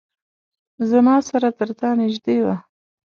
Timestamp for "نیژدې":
1.99-2.37